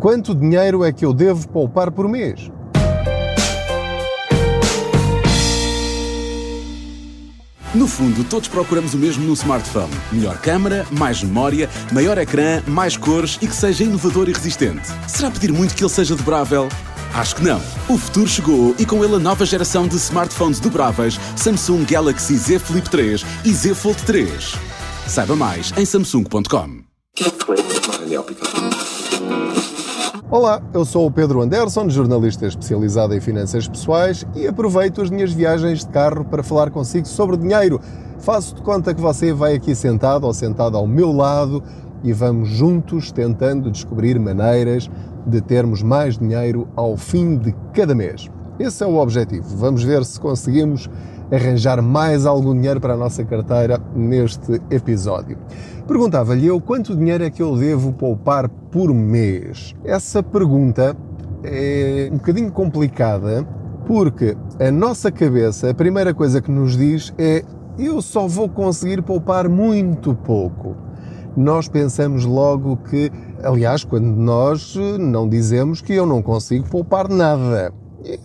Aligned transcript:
Quanto 0.00 0.34
dinheiro 0.34 0.82
é 0.82 0.90
que 0.90 1.04
eu 1.04 1.12
devo 1.12 1.46
poupar 1.46 1.90
por 1.90 2.08
mês? 2.08 2.50
No 7.74 7.86
fundo, 7.86 8.24
todos 8.24 8.48
procuramos 8.48 8.94
o 8.94 8.96
mesmo 8.96 9.26
no 9.26 9.34
smartphone: 9.34 9.92
melhor 10.10 10.38
câmara, 10.38 10.86
mais 10.90 11.22
memória, 11.22 11.68
maior 11.92 12.16
ecrã, 12.16 12.62
mais 12.66 12.96
cores 12.96 13.38
e 13.42 13.46
que 13.46 13.54
seja 13.54 13.84
inovador 13.84 14.30
e 14.30 14.32
resistente. 14.32 14.88
Será 15.06 15.30
pedir 15.30 15.52
muito 15.52 15.74
que 15.74 15.82
ele 15.82 15.90
seja 15.90 16.16
dobrável? 16.16 16.66
Acho 17.12 17.36
que 17.36 17.44
não. 17.44 17.60
O 17.86 17.98
futuro 17.98 18.26
chegou 18.26 18.74
e 18.78 18.86
com 18.86 19.04
ele 19.04 19.16
a 19.16 19.18
nova 19.18 19.44
geração 19.44 19.86
de 19.86 19.96
smartphones 19.96 20.60
dobráveis 20.60 21.20
Samsung 21.36 21.84
Galaxy 21.84 22.38
Z 22.38 22.58
Flip 22.60 22.88
3 22.88 23.22
e 23.44 23.52
Z 23.52 23.74
Fold 23.74 24.02
3. 24.04 24.54
Saiba 25.06 25.36
mais 25.36 25.74
em 25.76 25.84
samsung.com. 25.84 26.84
Olá, 30.32 30.62
eu 30.72 30.84
sou 30.84 31.06
o 31.06 31.10
Pedro 31.10 31.40
Anderson, 31.42 31.88
jornalista 31.88 32.46
especializado 32.46 33.12
em 33.12 33.20
finanças 33.20 33.66
pessoais 33.66 34.24
e 34.32 34.46
aproveito 34.46 35.02
as 35.02 35.10
minhas 35.10 35.32
viagens 35.32 35.80
de 35.80 35.88
carro 35.88 36.24
para 36.24 36.40
falar 36.40 36.70
consigo 36.70 37.08
sobre 37.08 37.36
dinheiro. 37.36 37.80
Faço 38.20 38.54
de 38.54 38.62
conta 38.62 38.94
que 38.94 39.00
você 39.00 39.32
vai 39.32 39.56
aqui 39.56 39.74
sentado 39.74 40.24
ou 40.24 40.32
sentado 40.32 40.76
ao 40.76 40.86
meu 40.86 41.10
lado 41.10 41.60
e 42.04 42.12
vamos 42.12 42.48
juntos 42.48 43.10
tentando 43.10 43.72
descobrir 43.72 44.20
maneiras 44.20 44.88
de 45.26 45.40
termos 45.40 45.82
mais 45.82 46.16
dinheiro 46.16 46.68
ao 46.76 46.96
fim 46.96 47.36
de 47.36 47.52
cada 47.74 47.92
mês. 47.92 48.30
Esse 48.56 48.84
é 48.84 48.86
o 48.86 48.98
objetivo. 48.98 49.56
Vamos 49.56 49.82
ver 49.82 50.04
se 50.04 50.20
conseguimos 50.20 50.88
arranjar 51.30 51.80
mais 51.80 52.26
algum 52.26 52.54
dinheiro 52.54 52.80
para 52.80 52.94
a 52.94 52.96
nossa 52.96 53.24
carteira 53.24 53.80
neste 53.94 54.60
episódio. 54.70 55.38
Perguntava-lhe 55.86 56.46
eu 56.46 56.60
quanto 56.60 56.96
dinheiro 56.96 57.24
é 57.24 57.30
que 57.30 57.42
eu 57.42 57.56
devo 57.56 57.92
poupar 57.92 58.48
por 58.48 58.92
mês. 58.94 59.74
Essa 59.84 60.22
pergunta 60.22 60.96
é 61.42 62.08
um 62.12 62.16
bocadinho 62.16 62.50
complicada 62.50 63.46
porque 63.86 64.36
a 64.58 64.70
nossa 64.70 65.10
cabeça, 65.10 65.70
a 65.70 65.74
primeira 65.74 66.14
coisa 66.14 66.40
que 66.40 66.50
nos 66.50 66.76
diz 66.76 67.12
é 67.18 67.42
eu 67.78 68.00
só 68.02 68.26
vou 68.26 68.48
conseguir 68.48 69.02
poupar 69.02 69.48
muito 69.48 70.14
pouco. 70.14 70.76
Nós 71.36 71.68
pensamos 71.68 72.24
logo 72.24 72.76
que, 72.76 73.10
aliás, 73.42 73.84
quando 73.84 74.06
nós 74.06 74.76
não 74.98 75.28
dizemos 75.28 75.80
que 75.80 75.94
eu 75.94 76.04
não 76.04 76.22
consigo 76.22 76.68
poupar 76.68 77.08
nada. 77.08 77.72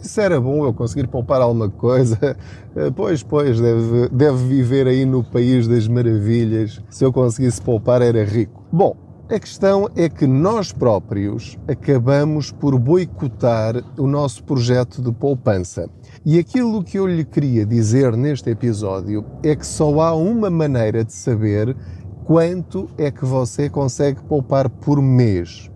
Isso 0.01 0.21
era 0.21 0.39
bom 0.39 0.65
eu 0.65 0.73
conseguir 0.73 1.07
poupar 1.07 1.41
alguma 1.41 1.69
coisa. 1.69 2.35
Eh, 2.77 2.91
pois, 2.93 3.23
pois, 3.23 3.57
deve, 3.57 4.09
deve 4.09 4.47
viver 4.49 4.85
aí 4.85 5.05
no 5.05 5.23
país 5.23 5.65
das 5.65 5.87
maravilhas. 5.87 6.81
Se 6.89 7.05
eu 7.05 7.13
conseguisse 7.13 7.61
poupar, 7.61 8.01
era 8.01 8.21
rico. 8.25 8.65
Bom, 8.69 8.97
a 9.27 9.39
questão 9.39 9.89
é 9.95 10.07
que 10.07 10.27
nós 10.27 10.71
próprios 10.71 11.57
acabamos 11.67 12.51
por 12.51 12.77
boicotar 12.77 13.81
o 13.97 14.05
nosso 14.05 14.43
projeto 14.43 15.01
de 15.01 15.11
poupança. 15.11 15.89
E 16.23 16.37
aquilo 16.37 16.83
que 16.83 16.99
eu 16.99 17.07
lhe 17.07 17.25
queria 17.25 17.65
dizer 17.65 18.15
neste 18.15 18.51
episódio 18.51 19.25
é 19.41 19.55
que 19.55 19.65
só 19.65 20.01
há 20.01 20.13
uma 20.13 20.51
maneira 20.51 21.03
de 21.03 21.13
saber 21.13 21.75
quanto 22.25 22.87
é 22.97 23.09
que 23.09 23.25
você 23.25 23.67
consegue 23.67 24.21
poupar 24.21 24.69
por 24.69 25.01
mês. 25.01 25.71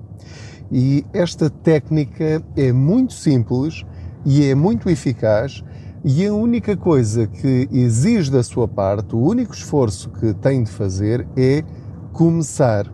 E 0.72 1.06
esta 1.14 1.50
técnica 1.50 2.44
é 2.56 2.72
muito 2.72 3.14
simples 3.14 3.84
e 4.26 4.46
é 4.46 4.54
muito 4.54 4.90
eficaz 4.90 5.64
e 6.04 6.26
a 6.26 6.34
única 6.34 6.78
coisa 6.78 7.28
que 7.28 7.68
exige 7.72 8.32
da 8.32 8.42
sua 8.42 8.68
parte, 8.68 9.16
o 9.16 9.20
único 9.20 9.54
esforço 9.54 10.10
que 10.12 10.34
tem 10.34 10.64
de 10.64 10.72
fazer 10.72 11.28
é 11.36 11.64
começar. 12.14 12.86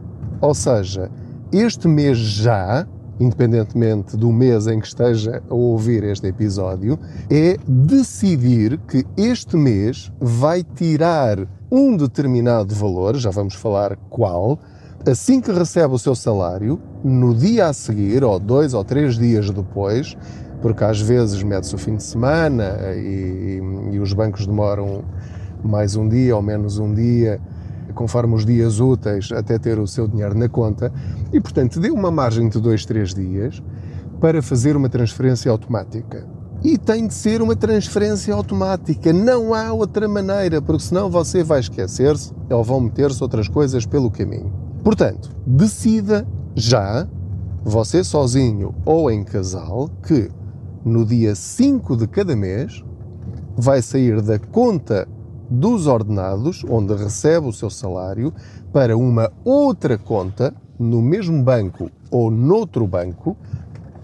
Ou 0.41 0.55
seja, 0.55 1.11
este 1.51 1.87
mês 1.87 2.17
já, 2.17 2.87
independentemente 3.19 4.17
do 4.17 4.31
mês 4.31 4.65
em 4.65 4.79
que 4.79 4.87
esteja 4.87 5.43
a 5.47 5.53
ouvir 5.53 6.03
este 6.03 6.27
episódio, 6.27 6.97
é 7.29 7.57
decidir 7.67 8.79
que 8.87 9.05
este 9.15 9.55
mês 9.55 10.11
vai 10.19 10.63
tirar 10.63 11.47
um 11.71 11.95
determinado 11.95 12.73
valor, 12.73 13.15
já 13.17 13.29
vamos 13.29 13.53
falar 13.53 13.95
qual, 14.09 14.59
assim 15.07 15.39
que 15.39 15.51
recebe 15.51 15.93
o 15.93 15.99
seu 15.99 16.15
salário, 16.15 16.79
no 17.03 17.35
dia 17.35 17.67
a 17.67 17.73
seguir, 17.73 18.23
ou 18.23 18.39
dois 18.39 18.73
ou 18.73 18.83
três 18.83 19.17
dias 19.17 19.49
depois, 19.49 20.17
porque 20.61 20.83
às 20.83 20.99
vezes 20.99 21.43
mete-se 21.43 21.75
o 21.75 21.77
fim 21.77 21.95
de 21.95 22.03
semana 22.03 22.77
e, 22.95 23.61
e, 23.91 23.99
os 23.99 24.13
bancos 24.13 24.47
demoram 24.47 25.03
mais 25.63 25.95
um 25.95 26.07
dia 26.07 26.35
ou 26.35 26.41
menos 26.41 26.79
um 26.79 26.93
dia, 26.93 27.39
conforme 27.93 28.33
os 28.33 28.45
dias 28.45 28.79
úteis, 28.79 29.31
até 29.31 29.59
ter 29.59 29.77
o 29.79 29.87
seu 29.87 30.07
dinheiro 30.07 30.35
na 30.35 30.49
conta, 30.49 30.91
e 31.31 31.39
portanto 31.39 31.79
dê 31.79 31.91
uma 31.91 32.09
margem 32.09 32.49
de 32.49 32.59
dois, 32.59 32.85
três 32.85 33.13
dias 33.13 33.61
para 34.19 34.41
fazer 34.41 34.75
uma 34.75 34.89
transferência 34.89 35.51
automática. 35.51 36.25
E 36.63 36.79
tem 36.79 37.05
de 37.05 37.13
ser 37.13 37.43
uma 37.43 37.55
transferência 37.55 38.33
automática, 38.33 39.13
não 39.13 39.53
há 39.53 39.71
outra 39.71 40.07
maneira, 40.07 40.61
porque 40.61 40.81
senão 40.81 41.11
você 41.11 41.43
vai 41.43 41.59
esquecer-se 41.59 42.33
ou 42.49 42.63
vão 42.63 42.79
meter-se 42.79 43.21
outras 43.21 43.47
coisas 43.47 43.85
pelo 43.85 44.09
caminho. 44.09 44.64
Portanto, 44.85 45.31
decida 45.47 46.27
já, 46.53 47.07
você 47.63 48.03
sozinho 48.03 48.75
ou 48.85 49.09
em 49.09 49.23
casal, 49.23 49.89
que 50.07 50.29
no 50.85 51.03
dia 51.03 51.33
5 51.33 51.97
de 51.97 52.05
cada 52.05 52.35
mês, 52.35 52.85
vai 53.57 53.81
sair 53.81 54.21
da 54.21 54.37
conta 54.37 55.07
dos 55.49 55.87
ordenados, 55.87 56.63
onde 56.69 56.93
recebe 56.93 57.47
o 57.47 57.51
seu 57.51 57.71
salário, 57.71 58.31
para 58.71 58.95
uma 58.95 59.33
outra 59.43 59.97
conta, 59.97 60.53
no 60.77 61.01
mesmo 61.01 61.41
banco 61.41 61.89
ou 62.11 62.29
noutro 62.29 62.85
banco, 62.85 63.35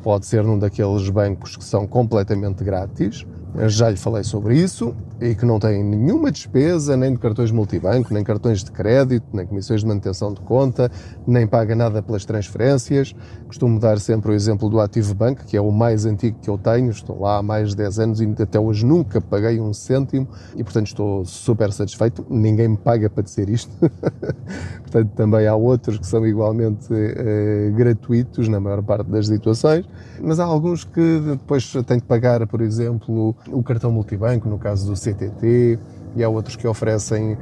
pode 0.02 0.26
ser 0.26 0.44
num 0.44 0.58
daqueles 0.58 1.08
bancos 1.12 1.56
que 1.56 1.64
são 1.64 1.86
completamente 1.86 2.64
grátis, 2.64 3.24
já 3.68 3.90
lhe 3.90 3.98
falei 3.98 4.24
sobre 4.24 4.56
isso 4.56 4.96
e 5.20 5.36
que 5.36 5.46
não 5.46 5.60
tem 5.60 5.84
nenhuma 5.84 6.32
despesa, 6.32 6.96
nem 6.96 7.14
de 7.14 7.20
cartões 7.20 7.52
multibanco, 7.52 8.14
nem 8.14 8.24
cartões 8.24 8.64
de 8.64 8.72
crédito, 8.72 9.26
nem 9.34 9.46
comissões 9.46 9.82
de 9.82 9.88
manutenção 9.88 10.34
de 10.34 10.42
conta, 10.42 10.90
nem 11.28 11.46
paga 11.46 11.76
nada 11.76 12.02
pelas 12.02 12.26
transferências. 12.26 13.14
Costumo 13.48 13.80
dar 13.80 14.00
sempre 14.00 14.32
o 14.32 14.34
exemplo 14.34 14.70
do 14.70 14.80
Ativo 14.80 15.14
Bank, 15.14 15.46
que 15.46 15.58
é 15.58 15.62
o 15.62 15.72
mais 15.72 16.06
antigo 16.06 16.40
que 16.42 16.50
eu 16.50 16.58
tenho, 16.58 16.90
estou 16.90 17.20
lá 17.20 17.38
há 17.38 17.44
mais 17.44 17.70
de 17.70 17.76
10 17.78 18.00
anos 18.00 18.22
e 18.22 18.36
até 18.40 18.60
hoje 18.60 18.86
nunca 18.86 19.20
paguei 19.20 19.60
um 19.60 19.74
cêntimo 19.74 20.28
e, 20.56 20.64
portanto, 20.64 20.88
estou 20.88 21.26
super 21.26 21.72
satisfeito. 21.72 22.26
Ninguém 22.30 22.70
me 22.70 22.78
paga 22.78 23.10
para 23.10 23.24
dizer 23.24 23.50
isto. 23.50 23.72
portanto, 24.82 25.12
também 25.16 25.46
há 25.46 25.56
outros 25.56 26.00
que 26.00 26.08
são 26.08 26.26
igualmente 26.26 26.88
eh, 26.92 27.72
gratuitos 27.76 28.48
na 28.48 28.60
maior 28.60 28.82
parte 28.82 29.10
das 29.10 29.28
situações, 29.28 29.86
mas 30.22 30.40
há 30.40 30.46
alguns 30.46 30.84
que 30.84 31.20
depois 31.20 31.72
têm 31.86 31.98
de 31.98 32.04
pagar, 32.04 32.46
por 32.48 32.62
exemplo, 32.62 33.36
o 33.48 33.64
cartão 33.64 33.92
multibanco, 33.92 34.50
no 34.50 34.58
caso 34.58 34.90
do 34.90 34.96
CTT, 34.96 35.80
e 36.16 36.24
há 36.24 36.30
outros 36.30 36.56
que 36.56 36.68
oferecem 36.68 37.38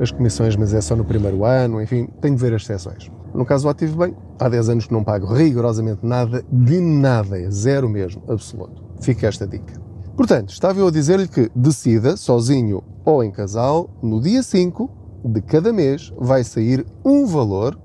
as 0.00 0.10
comissões, 0.10 0.56
mas 0.56 0.74
é 0.74 0.80
só 0.80 0.96
no 0.96 1.04
primeiro 1.04 1.44
ano, 1.44 1.80
enfim, 1.80 2.08
tem 2.20 2.34
de 2.34 2.40
ver 2.40 2.54
as 2.54 2.62
exceções. 2.62 3.10
No 3.32 3.44
caso 3.44 3.64
do 3.64 3.68
Ativo 3.68 3.98
Bem, 3.98 4.16
há 4.38 4.48
10 4.48 4.68
anos 4.68 4.86
que 4.86 4.92
não 4.92 5.04
pago 5.04 5.32
rigorosamente 5.32 6.04
nada, 6.04 6.44
de 6.50 6.80
nada, 6.80 7.40
é 7.40 7.50
zero 7.50 7.88
mesmo, 7.88 8.22
absoluto. 8.28 8.82
Fica 9.00 9.26
esta 9.26 9.46
dica. 9.46 9.74
Portanto, 10.16 10.50
estava 10.50 10.78
eu 10.78 10.86
a 10.86 10.90
dizer-lhe 10.90 11.26
que 11.26 11.50
decida, 11.54 12.16
sozinho 12.16 12.82
ou 13.04 13.22
em 13.22 13.30
casal, 13.30 13.90
no 14.00 14.20
dia 14.20 14.42
5 14.42 14.88
de 15.24 15.40
cada 15.40 15.72
mês 15.72 16.12
vai 16.16 16.44
sair 16.44 16.86
um 17.04 17.26
valor 17.26 17.78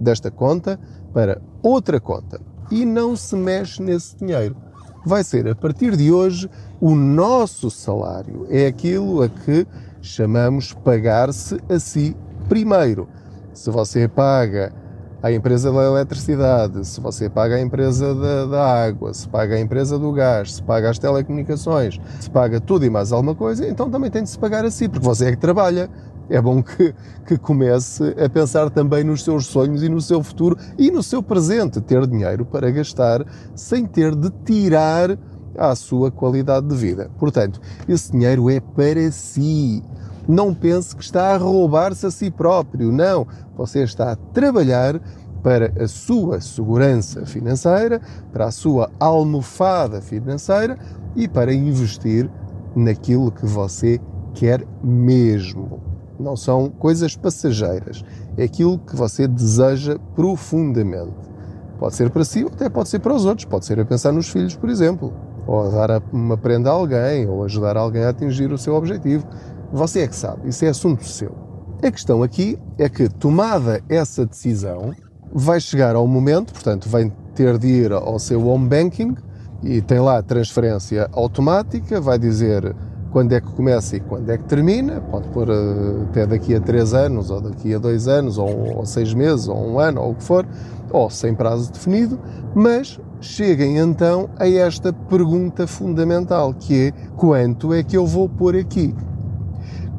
desta 0.00 0.30
conta 0.30 0.78
para 1.12 1.42
outra 1.62 2.00
conta. 2.00 2.40
E 2.70 2.84
não 2.84 3.16
se 3.16 3.34
mexe 3.34 3.82
nesse 3.82 4.16
dinheiro. 4.16 4.56
Vai 5.04 5.24
ser 5.24 5.48
a 5.48 5.54
partir 5.54 5.96
de 5.96 6.12
hoje 6.12 6.48
o 6.80 6.94
nosso 6.94 7.70
salário 7.70 8.46
é 8.48 8.66
aquilo 8.66 9.20
a 9.22 9.28
que 9.28 9.66
chamamos 10.00 10.72
pagar-se 10.72 11.58
a 11.68 11.78
si 11.80 12.16
primeiro. 12.48 13.08
Se 13.52 13.68
você 13.68 14.06
paga 14.06 14.72
à 15.20 15.32
empresa 15.32 15.72
da 15.72 15.82
eletricidade, 15.82 16.86
se 16.86 17.00
você 17.00 17.28
paga 17.28 17.56
à 17.56 17.60
empresa 17.60 18.14
da, 18.14 18.46
da, 18.46 18.84
água, 18.84 19.12
se 19.12 19.28
paga 19.28 19.56
à 19.56 19.60
empresa 19.60 19.98
do 19.98 20.12
gás, 20.12 20.54
se 20.54 20.62
paga 20.62 20.90
as 20.90 20.98
telecomunicações, 21.00 22.00
se 22.20 22.30
paga 22.30 22.60
tudo 22.60 22.84
e 22.84 22.90
mais 22.90 23.12
alguma 23.12 23.34
coisa, 23.34 23.68
então 23.68 23.90
também 23.90 24.10
tem 24.10 24.22
de 24.22 24.30
se 24.30 24.38
pagar 24.38 24.64
a 24.64 24.70
si, 24.70 24.88
porque 24.88 25.04
você 25.04 25.26
é 25.26 25.30
que 25.32 25.38
trabalha. 25.38 25.90
É 26.28 26.40
bom 26.40 26.62
que, 26.62 26.94
que 27.26 27.36
comece 27.36 28.14
a 28.22 28.28
pensar 28.28 28.70
também 28.70 29.04
nos 29.04 29.22
seus 29.24 29.46
sonhos 29.46 29.82
e 29.82 29.88
no 29.88 30.00
seu 30.00 30.22
futuro 30.22 30.56
e 30.78 30.90
no 30.90 31.02
seu 31.02 31.22
presente, 31.22 31.80
ter 31.80 32.06
dinheiro 32.06 32.44
para 32.44 32.70
gastar 32.70 33.24
sem 33.54 33.86
ter 33.86 34.14
de 34.14 34.30
tirar 34.44 35.18
à 35.56 35.74
sua 35.74 36.10
qualidade 36.10 36.66
de 36.68 36.76
vida. 36.76 37.10
Portanto, 37.18 37.60
esse 37.88 38.12
dinheiro 38.12 38.48
é 38.48 38.60
para 38.60 39.10
si. 39.10 39.82
Não 40.28 40.54
pense 40.54 40.94
que 40.94 41.02
está 41.02 41.34
a 41.34 41.36
roubar-se 41.36 42.06
a 42.06 42.10
si 42.10 42.30
próprio. 42.30 42.92
Não. 42.92 43.26
Você 43.56 43.82
está 43.82 44.12
a 44.12 44.16
trabalhar 44.16 45.00
para 45.42 45.72
a 45.82 45.88
sua 45.88 46.40
segurança 46.40 47.26
financeira, 47.26 48.00
para 48.32 48.46
a 48.46 48.50
sua 48.52 48.90
almofada 49.00 50.00
financeira 50.00 50.78
e 51.16 51.26
para 51.26 51.52
investir 51.52 52.30
naquilo 52.76 53.32
que 53.32 53.44
você 53.44 54.00
quer 54.34 54.64
mesmo. 54.82 55.91
Não 56.22 56.36
são 56.36 56.70
coisas 56.70 57.16
passageiras. 57.16 58.04
É 58.36 58.44
aquilo 58.44 58.78
que 58.78 58.94
você 58.94 59.26
deseja 59.26 59.98
profundamente. 60.14 61.30
Pode 61.78 61.96
ser 61.96 62.10
para 62.10 62.24
si 62.24 62.44
ou 62.44 62.50
até 62.50 62.68
pode 62.68 62.88
ser 62.88 63.00
para 63.00 63.12
os 63.12 63.24
outros. 63.24 63.44
Pode 63.44 63.66
ser 63.66 63.80
a 63.80 63.84
pensar 63.84 64.12
nos 64.12 64.28
filhos, 64.28 64.54
por 64.54 64.70
exemplo. 64.70 65.12
Ou 65.46 65.66
a 65.66 65.86
dar 65.86 66.02
uma 66.12 66.36
prenda 66.36 66.70
a 66.70 66.72
alguém, 66.72 67.28
ou 67.28 67.44
ajudar 67.44 67.76
alguém 67.76 68.04
a 68.04 68.10
atingir 68.10 68.52
o 68.52 68.58
seu 68.58 68.74
objetivo. 68.74 69.26
Você 69.72 70.00
é 70.00 70.06
que 70.06 70.14
sabe, 70.14 70.48
isso 70.48 70.64
é 70.64 70.68
assunto 70.68 71.04
seu. 71.04 71.34
A 71.82 71.90
questão 71.90 72.22
aqui 72.22 72.56
é 72.78 72.88
que, 72.88 73.08
tomada 73.08 73.82
essa 73.88 74.24
decisão, 74.24 74.92
vai 75.32 75.58
chegar 75.58 75.96
ao 75.96 76.06
momento, 76.06 76.52
portanto, 76.52 76.88
vai 76.88 77.12
ter 77.34 77.58
de 77.58 77.66
ir 77.66 77.92
ao 77.92 78.18
seu 78.20 78.46
home 78.46 78.68
banking 78.68 79.16
e 79.62 79.80
tem 79.80 79.98
lá 79.98 80.18
a 80.18 80.22
transferência 80.22 81.08
automática, 81.12 82.00
vai 82.00 82.18
dizer 82.18 82.76
quando 83.12 83.32
é 83.32 83.40
que 83.40 83.52
começa 83.52 83.96
e 83.96 84.00
quando 84.00 84.30
é 84.30 84.38
que 84.38 84.44
termina, 84.44 85.00
pode 85.00 85.28
pôr 85.28 85.48
eh, 85.50 86.02
até 86.08 86.26
daqui 86.26 86.54
a 86.54 86.60
três 86.60 86.94
anos, 86.94 87.30
ou 87.30 87.40
daqui 87.42 87.74
a 87.74 87.78
dois 87.78 88.08
anos, 88.08 88.38
ou, 88.38 88.84
seis 88.86 89.12
meses, 89.12 89.48
ou 89.48 89.56
um 89.56 89.78
ano, 89.78 90.00
ou 90.00 90.12
o 90.12 90.14
que 90.14 90.24
for, 90.24 90.46
ou 90.90 91.10
sem 91.10 91.34
prazo 91.34 91.70
definido, 91.70 92.18
mas 92.54 92.98
cheguem 93.20 93.78
então 93.78 94.30
a 94.38 94.48
esta 94.48 94.92
pergunta 94.92 95.66
fundamental, 95.66 96.54
que 96.54 96.88
é 96.88 96.92
quanto 97.14 97.74
é 97.74 97.82
que 97.82 97.96
eu 97.96 98.06
vou 98.06 98.28
pôr 98.28 98.56
aqui? 98.56 98.94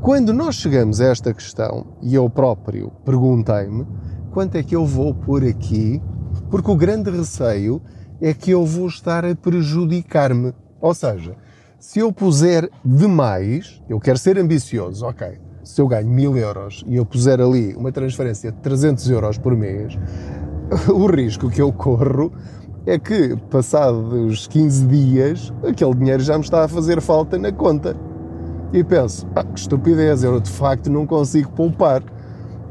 Quando 0.01 0.33
nós 0.33 0.55
chegamos 0.55 0.99
a 0.99 1.05
esta 1.05 1.33
questão, 1.33 1.85
e 2.01 2.15
eu 2.15 2.29
próprio 2.29 2.91
perguntei-me, 3.05 3.85
quanto 4.31 4.55
é 4.55 4.63
que 4.63 4.75
eu 4.75 4.85
vou 4.85 5.13
pôr 5.13 5.45
aqui? 5.45 6.01
Porque 6.49 6.69
o 6.69 6.75
grande 6.75 7.11
receio 7.11 7.79
é 8.19 8.33
que 8.33 8.51
eu 8.51 8.65
vou 8.65 8.87
estar 8.87 9.23
a 9.23 9.35
prejudicar-me. 9.35 10.53
Ou 10.81 10.93
seja, 10.93 11.37
se 11.83 11.99
eu 11.99 12.13
puser 12.13 12.69
demais, 12.83 13.83
eu 13.89 13.99
quero 13.99 14.17
ser 14.17 14.39
ambicioso, 14.39 15.05
ok. 15.05 15.37
Se 15.65 15.81
eu 15.81 15.87
ganho 15.89 16.07
mil 16.07 16.37
euros 16.37 16.81
e 16.87 16.95
eu 16.95 17.05
puser 17.05 17.41
ali 17.41 17.75
uma 17.75 17.91
transferência 17.91 18.53
de 18.53 18.57
300 18.59 19.09
euros 19.09 19.37
por 19.37 19.53
mês, 19.53 19.99
o 20.87 21.05
risco 21.07 21.49
que 21.49 21.61
eu 21.61 21.73
corro 21.73 22.31
é 22.85 22.97
que, 22.97 23.35
passados 23.51 24.47
15 24.47 24.85
dias, 24.85 25.53
aquele 25.61 25.93
dinheiro 25.93 26.23
já 26.23 26.37
me 26.37 26.45
está 26.45 26.63
a 26.63 26.69
fazer 26.69 27.01
falta 27.01 27.37
na 27.37 27.51
conta. 27.51 27.97
E 28.71 28.81
penso, 28.81 29.27
ah, 29.35 29.43
que 29.43 29.59
estupidez, 29.59 30.23
eu 30.23 30.39
de 30.39 30.49
facto 30.49 30.89
não 30.89 31.05
consigo 31.05 31.51
poupar. 31.51 32.01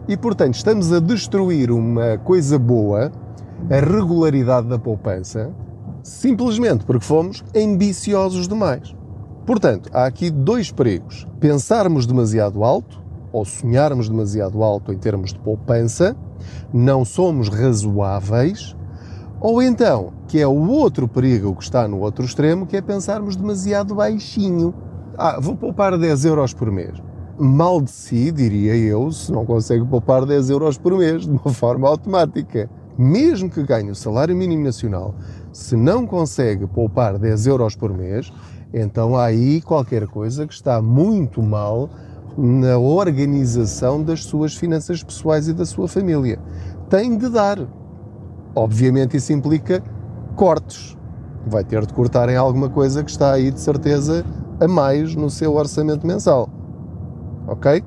E 0.08 0.16
portanto, 0.16 0.54
estamos 0.54 0.90
a 0.90 0.98
destruir 0.98 1.70
uma 1.70 2.16
coisa 2.16 2.58
boa, 2.58 3.12
a 3.70 3.76
regularidade 3.76 4.68
da 4.68 4.78
poupança, 4.78 5.54
simplesmente 6.02 6.86
porque 6.86 7.04
fomos 7.04 7.44
ambiciosos 7.54 8.48
demais. 8.48 9.01
Portanto, 9.46 9.90
há 9.92 10.06
aqui 10.06 10.30
dois 10.30 10.70
perigos: 10.70 11.26
pensarmos 11.40 12.06
demasiado 12.06 12.64
alto 12.64 13.02
ou 13.32 13.44
sonharmos 13.44 14.08
demasiado 14.08 14.62
alto 14.62 14.92
em 14.92 14.98
termos 14.98 15.32
de 15.32 15.38
poupança, 15.38 16.16
não 16.72 17.04
somos 17.04 17.48
razoáveis, 17.48 18.76
ou 19.40 19.62
então, 19.62 20.12
que 20.28 20.38
é 20.38 20.46
o 20.46 20.68
outro 20.68 21.08
perigo 21.08 21.54
que 21.56 21.62
está 21.62 21.88
no 21.88 22.00
outro 22.00 22.24
extremo, 22.24 22.66
que 22.66 22.76
é 22.76 22.82
pensarmos 22.82 23.34
demasiado 23.34 23.94
baixinho. 23.94 24.74
Ah, 25.16 25.38
vou 25.40 25.56
poupar 25.56 25.96
10 25.96 26.24
euros 26.26 26.52
por 26.52 26.70
mês 26.70 27.02
mal 27.38 27.80
de 27.80 27.90
si, 27.90 28.30
diria 28.30 28.76
eu, 28.76 29.10
se 29.10 29.32
não 29.32 29.44
consegue 29.44 29.84
poupar 29.84 30.24
10 30.24 30.50
euros 30.50 30.78
por 30.78 30.96
mês 30.96 31.22
de 31.22 31.30
uma 31.30 31.52
forma 31.52 31.88
automática. 31.88 32.70
Mesmo 32.96 33.48
que 33.48 33.62
ganhe 33.62 33.90
o 33.90 33.94
salário 33.94 34.36
mínimo 34.36 34.62
nacional, 34.62 35.14
se 35.52 35.74
não 35.74 36.06
consegue 36.06 36.66
poupar 36.66 37.18
10 37.18 37.46
euros 37.46 37.74
por 37.74 37.92
mês, 37.92 38.30
então 38.72 39.16
há 39.16 39.26
aí 39.26 39.60
qualquer 39.60 40.06
coisa 40.06 40.46
que 40.46 40.54
está 40.54 40.80
muito 40.80 41.42
mal 41.42 41.90
na 42.36 42.78
organização 42.78 44.02
das 44.02 44.24
suas 44.24 44.54
finanças 44.54 45.02
pessoais 45.02 45.48
e 45.48 45.52
da 45.52 45.66
sua 45.66 45.86
família. 45.86 46.38
Tem 46.88 47.16
de 47.16 47.28
dar. 47.28 47.58
Obviamente 48.54 49.16
isso 49.16 49.32
implica 49.32 49.82
cortes. 50.34 50.96
Vai 51.46 51.64
ter 51.64 51.84
de 51.84 51.92
cortar 51.92 52.28
em 52.28 52.36
alguma 52.36 52.70
coisa 52.70 53.04
que 53.04 53.10
está 53.10 53.32
aí 53.32 53.50
de 53.50 53.60
certeza 53.60 54.24
a 54.60 54.68
mais 54.68 55.14
no 55.14 55.28
seu 55.28 55.54
orçamento 55.54 56.06
mensal 56.06 56.48
ok? 57.46 57.82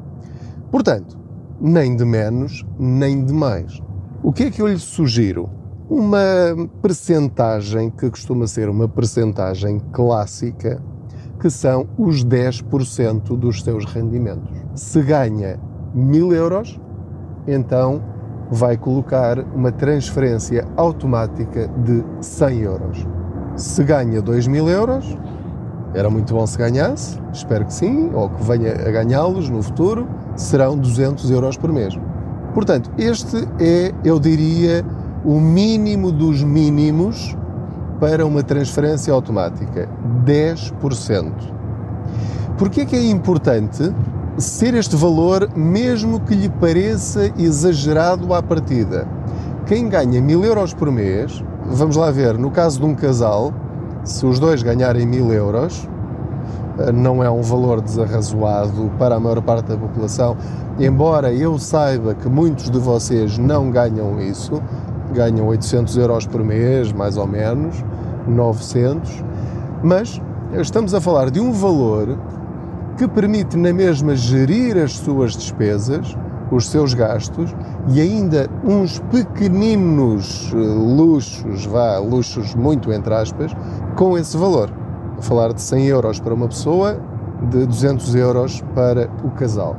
Portanto, 0.71 1.17
nem 1.59 1.95
de 1.95 2.05
menos, 2.05 2.65
nem 2.77 3.23
de 3.23 3.33
mais. 3.33 3.81
O 4.23 4.31
que 4.31 4.43
é 4.43 4.51
que 4.51 4.61
eu 4.61 4.67
lhe 4.67 4.79
sugiro? 4.79 5.49
Uma 5.87 6.67
percentagem 6.81 7.91
que 7.91 8.09
costuma 8.09 8.47
ser 8.47 8.69
uma 8.69 8.87
percentagem 8.87 9.79
clássica, 9.91 10.81
que 11.39 11.47
são 11.47 11.87
os 11.95 12.25
10% 12.25 13.37
dos 13.37 13.61
seus 13.61 13.85
rendimentos. 13.85 14.49
Se 14.73 14.99
ganha 15.03 15.59
1000 15.93 16.33
euros, 16.33 16.79
então 17.47 18.01
vai 18.49 18.77
colocar 18.77 19.37
uma 19.55 19.71
transferência 19.71 20.67
automática 20.75 21.67
de 21.67 22.03
100 22.19 22.59
euros. 22.61 23.07
Se 23.55 23.83
ganha 23.83 24.23
2000 24.23 24.67
euros, 24.69 25.17
era 25.93 26.09
muito 26.09 26.33
bom 26.33 26.47
se 26.47 26.57
ganhasse, 26.57 27.19
espero 27.31 27.63
que 27.63 27.73
sim, 27.73 28.09
ou 28.13 28.29
que 28.29 28.43
venha 28.43 28.73
a 28.73 28.91
ganhá-los 28.91 29.49
no 29.49 29.61
futuro, 29.61 30.07
serão 30.35 30.75
200 30.75 31.29
euros 31.29 31.55
por 31.57 31.71
mês. 31.71 31.97
Portanto, 32.55 32.89
este 32.97 33.47
é, 33.59 33.93
eu 34.03 34.19
diria, 34.19 34.83
o 35.25 35.39
mínimo 35.39 36.11
dos 36.11 36.43
mínimos 36.43 37.35
para 37.99 38.25
uma 38.25 38.43
transferência 38.43 39.11
automática, 39.11 39.89
10%. 40.23 41.31
Porquê 42.57 42.81
é 42.81 42.85
que 42.85 42.95
é 42.95 43.09
importante 43.09 43.91
ser 44.37 44.75
este 44.75 44.95
valor, 44.95 45.49
mesmo 45.55 46.19
que 46.19 46.35
lhe 46.35 46.49
pareça 46.49 47.31
exagerado 47.37 48.33
à 48.33 48.43
partida? 48.43 49.07
Quem 49.65 49.89
ganha 49.89 50.21
1000 50.21 50.45
euros 50.45 50.73
por 50.73 50.91
mês, 50.91 51.43
vamos 51.65 51.95
lá 51.95 52.11
ver, 52.11 52.37
no 52.37 52.51
caso 52.51 52.79
de 52.79 52.85
um 52.85 52.93
casal, 52.93 53.51
se 54.03 54.25
os 54.25 54.37
dois 54.37 54.61
ganharem 54.61 55.07
mil 55.07 55.33
euros, 55.33 55.89
eh, 56.77 56.91
não 56.91 57.23
é 57.23 57.29
um 57.29 57.41
valor 57.41 57.81
desarrazoado 57.81 58.91
para 58.99 59.15
a 59.15 59.19
maior 59.19 59.41
parte 59.41 59.69
da 59.69 59.77
população, 59.77 60.37
embora 60.79 61.33
eu 61.33 61.57
saiba 61.57 62.13
que 62.13 62.29
muitos 62.29 62.69
de 62.69 62.77
vocês 62.77 63.39
não 63.39 63.71
ganham 63.71 64.21
isso, 64.21 64.61
ganham 65.15 65.47
800 65.47 65.97
euros 65.97 66.27
por 66.27 66.43
mês, 66.43 66.91
mais 66.91 67.17
ou 67.17 67.25
menos, 67.25 67.83
900, 68.27 69.23
mas 69.83 70.21
estamos 70.53 70.93
a 70.93 71.01
falar 71.01 71.31
de 71.31 71.39
um 71.39 71.51
valor 71.51 72.17
que 72.97 73.07
permite 73.07 73.57
na 73.57 73.73
mesma 73.73 74.15
gerir 74.15 74.77
as 74.77 74.93
suas 74.93 75.35
despesas, 75.35 76.15
os 76.51 76.67
seus 76.67 76.93
gastos 76.93 77.55
e 77.89 77.99
ainda 77.99 78.49
uns 78.63 78.99
pequeninos 79.11 80.51
eh, 80.53 80.57
luxos, 80.57 81.65
vá, 81.65 81.97
luxos 81.97 82.53
muito 82.55 82.91
entre 82.93 83.13
aspas, 83.13 83.51
com 83.95 84.17
esse 84.17 84.37
valor. 84.37 84.69
Vou 85.13 85.21
falar 85.21 85.53
de 85.53 85.61
100 85.61 85.85
euros 85.87 86.19
para 86.19 86.33
uma 86.33 86.47
pessoa, 86.47 86.99
de 87.49 87.65
200 87.65 88.15
euros 88.15 88.63
para 88.73 89.09
o 89.23 89.31
casal. 89.31 89.75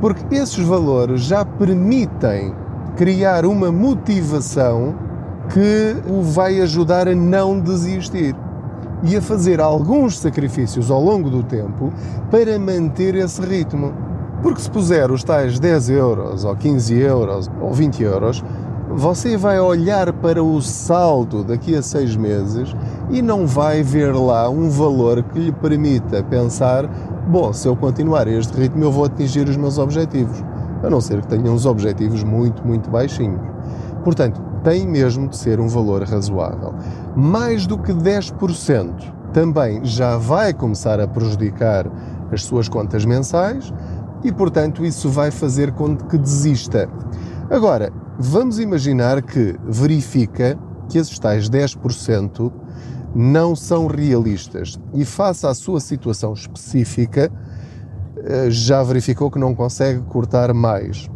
Porque 0.00 0.34
esses 0.34 0.64
valores 0.64 1.22
já 1.22 1.44
permitem 1.44 2.54
criar 2.98 3.46
uma 3.46 3.70
motivação 3.70 4.92
que 5.54 5.96
o 6.10 6.20
vai 6.20 6.60
ajudar 6.60 7.06
a 7.06 7.14
não 7.14 7.60
desistir 7.60 8.34
e 9.04 9.16
a 9.16 9.22
fazer 9.22 9.60
alguns 9.60 10.18
sacrifícios 10.18 10.90
ao 10.90 11.00
longo 11.00 11.30
do 11.30 11.44
tempo 11.44 11.92
para 12.28 12.58
manter 12.58 13.14
esse 13.14 13.40
ritmo. 13.40 13.94
Porque 14.42 14.60
se 14.60 14.68
puser 14.68 15.12
os 15.12 15.22
tais 15.22 15.60
10 15.60 15.90
euros, 15.90 16.44
ou 16.44 16.56
15 16.56 16.98
euros, 16.98 17.48
ou 17.60 17.72
20 17.72 18.02
euros, 18.02 18.44
você 18.90 19.36
vai 19.36 19.60
olhar 19.60 20.12
para 20.14 20.42
o 20.42 20.60
saldo 20.60 21.44
daqui 21.44 21.76
a 21.76 21.82
seis 21.82 22.16
meses 22.16 22.74
e 23.10 23.22
não 23.22 23.46
vai 23.46 23.80
ver 23.80 24.12
lá 24.12 24.50
um 24.50 24.68
valor 24.70 25.22
que 25.22 25.38
lhe 25.38 25.52
permita 25.52 26.20
pensar: 26.24 26.88
bom, 27.28 27.52
se 27.52 27.68
eu 27.68 27.76
continuar 27.76 28.26
este 28.26 28.58
ritmo, 28.58 28.82
eu 28.82 28.90
vou 28.90 29.04
atingir 29.04 29.48
os 29.48 29.56
meus 29.56 29.78
objetivos. 29.78 30.42
A 30.82 30.90
não 30.90 31.00
ser 31.00 31.20
que 31.22 31.28
tenha 31.28 31.50
uns 31.50 31.66
objetivos 31.66 32.22
muito, 32.22 32.66
muito 32.66 32.90
baixinhos. 32.90 33.40
Portanto, 34.04 34.40
tem 34.62 34.86
mesmo 34.86 35.28
de 35.28 35.36
ser 35.36 35.60
um 35.60 35.68
valor 35.68 36.02
razoável. 36.02 36.74
Mais 37.16 37.66
do 37.66 37.78
que 37.78 37.92
10% 37.92 39.12
também 39.32 39.84
já 39.84 40.16
vai 40.16 40.52
começar 40.52 41.00
a 41.00 41.06
prejudicar 41.06 41.86
as 42.32 42.42
suas 42.44 42.68
contas 42.68 43.04
mensais 43.04 43.72
e, 44.22 44.32
portanto, 44.32 44.84
isso 44.84 45.08
vai 45.08 45.30
fazer 45.30 45.72
com 45.72 45.96
que 45.96 46.18
desista. 46.18 46.88
Agora, 47.50 47.92
vamos 48.18 48.58
imaginar 48.58 49.22
que 49.22 49.56
verifica 49.64 50.58
que 50.88 50.98
esses 50.98 51.18
tais 51.18 51.48
10% 51.48 52.52
não 53.14 53.54
são 53.56 53.86
realistas 53.86 54.78
e, 54.94 55.04
face 55.04 55.46
à 55.46 55.54
sua 55.54 55.80
situação 55.80 56.32
específica, 56.32 57.30
já 58.50 58.82
verificou 58.82 59.30
que 59.30 59.38
não 59.38 59.54
consegue 59.54 60.00
cortar 60.02 60.52
mais 60.52 61.08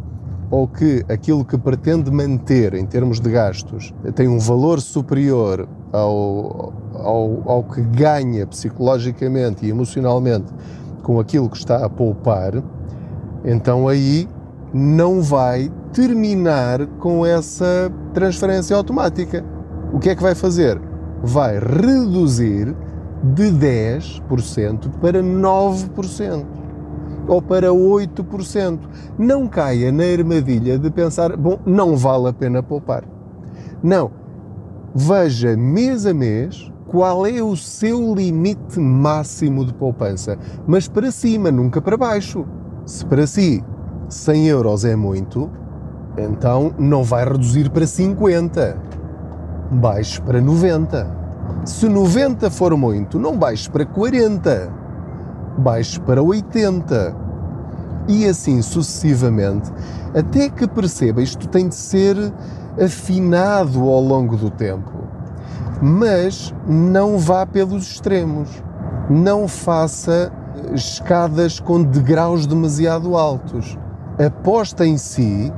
ou 0.53 0.67
que 0.67 1.03
aquilo 1.09 1.43
que 1.43 1.57
pretende 1.57 2.11
manter 2.11 2.75
em 2.75 2.85
termos 2.85 3.19
de 3.19 3.27
gastos 3.31 3.91
tem 4.13 4.27
um 4.27 4.37
valor 4.37 4.79
superior 4.79 5.67
ao, 5.91 6.71
ao, 6.93 7.41
ao 7.45 7.63
que 7.63 7.81
ganha 7.81 8.45
psicologicamente 8.45 9.65
e 9.65 9.69
emocionalmente 9.69 10.53
com 11.01 11.19
aquilo 11.19 11.49
que 11.49 11.57
está 11.57 11.83
a 11.83 11.89
poupar, 11.89 12.63
então 13.43 13.87
aí 13.87 14.27
não 14.71 15.23
vai 15.23 15.71
terminar 15.91 16.85
com 16.99 17.25
essa 17.25 17.91
transferência 18.13 18.75
automática. 18.75 19.43
o 19.91 19.97
que 19.97 20.09
é 20.09 20.15
que 20.15 20.21
vai 20.21 20.35
fazer? 20.35 20.79
Vai 21.23 21.57
reduzir 21.57 22.75
de 23.23 23.51
10% 23.51 24.89
para 25.01 25.23
9% 25.23 26.62
ou 27.27 27.41
para 27.41 27.69
8%. 27.69 28.79
Não 29.17 29.47
caia 29.47 29.91
na 29.91 30.03
armadilha 30.03 30.77
de 30.77 30.89
pensar, 30.89 31.35
bom, 31.37 31.59
não 31.65 31.95
vale 31.95 32.29
a 32.29 32.33
pena 32.33 32.61
poupar. 32.61 33.03
Não. 33.81 34.11
Veja 34.95 35.57
mês 35.57 36.05
a 36.05 36.13
mês 36.13 36.71
qual 36.87 37.25
é 37.25 37.41
o 37.41 37.55
seu 37.55 38.13
limite 38.13 38.79
máximo 38.79 39.65
de 39.65 39.73
poupança, 39.73 40.37
mas 40.67 40.87
para 40.87 41.09
cima, 41.09 41.49
nunca 41.49 41.81
para 41.81 41.97
baixo. 41.97 42.45
Se 42.85 43.03
para 43.03 43.25
si 43.25 43.63
100 44.09 44.47
euros 44.47 44.85
é 44.85 44.95
muito, 44.95 45.49
então 46.15 46.71
não 46.77 47.03
vai 47.03 47.25
reduzir 47.25 47.71
para 47.71 47.87
50, 47.87 48.77
baixe 49.71 50.21
para 50.21 50.39
90. 50.39 51.23
Se 51.65 51.89
90 51.89 52.51
for 52.51 52.77
muito, 52.77 53.17
não 53.17 53.35
baixe 53.35 53.69
para 53.69 53.85
40, 53.85 54.71
baixe 55.57 55.99
para 55.99 56.21
80. 56.21 57.15
E 58.07 58.25
assim 58.25 58.61
sucessivamente, 58.61 59.71
até 60.13 60.49
que 60.49 60.67
perceba, 60.67 61.21
isto 61.21 61.47
tem 61.47 61.69
de 61.69 61.75
ser 61.75 62.17
afinado 62.83 63.79
ao 63.81 64.01
longo 64.01 64.35
do 64.35 64.49
tempo. 64.49 64.91
Mas 65.81 66.53
não 66.67 67.17
vá 67.17 67.45
pelos 67.45 67.83
extremos. 67.83 68.49
Não 69.09 69.47
faça 69.47 70.31
escadas 70.73 71.59
com 71.59 71.83
degraus 71.83 72.45
demasiado 72.45 73.17
altos. 73.17 73.77
Aposta 74.23 74.85
em 74.85 74.97
si 74.97 75.51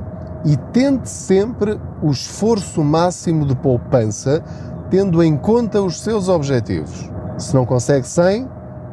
e 0.44 0.56
tente 0.72 1.08
sempre 1.08 1.78
o 2.02 2.10
esforço 2.10 2.82
máximo 2.82 3.44
de 3.44 3.54
poupança, 3.56 4.42
tendo 4.90 5.22
em 5.22 5.36
conta 5.36 5.82
os 5.82 6.00
seus 6.00 6.28
objetivos. 6.28 7.10
Se 7.36 7.54
não 7.54 7.66
consegue 7.66 8.06
100, 8.06 8.48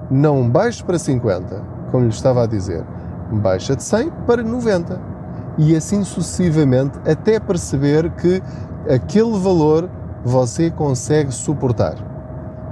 não 0.10 0.50
baixe 0.50 0.84
para 0.84 1.00
50, 1.00 1.62
como 1.92 2.04
lhe 2.06 2.10
estava 2.10 2.44
a 2.44 2.48
dizer. 2.48 2.84
Baixa 3.32 3.76
de 3.76 3.84
100 3.84 4.12
para 4.28 4.44
90. 4.44 5.00
E 5.58 5.76
assim 5.76 6.04
sucessivamente, 6.04 6.98
até 7.06 7.40
perceber 7.40 8.10
que 8.12 8.42
aquele 8.90 9.38
valor 9.38 9.90
você 10.24 10.72
consegue 10.72 11.32
suportar. 11.32 11.96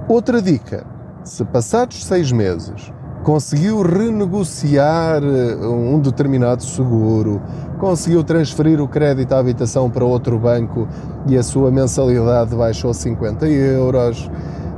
Outra 0.08 0.42
dica: 0.42 0.86
se 1.24 1.46
passados 1.46 2.04
seis 2.04 2.32
meses 2.32 2.92
conseguiu 3.24 3.82
renegociar 3.84 5.22
eh, 5.24 5.68
um 5.68 6.00
determinado 6.00 6.64
seguro, 6.64 7.42
conseguiu 7.80 8.24
transferir 8.24 8.82
o 8.82 8.88
crédito 8.88 9.34
à 9.34 9.40
habitação 9.40 9.90
para 9.90 10.04
outro 10.04 10.40
banco 10.40 10.88
e 11.28 11.38
a 11.38 11.44
sua 11.44 11.72
mensalidade 11.72 12.56
baixou 12.56 12.94
50 12.94 13.48
euros. 13.48 14.30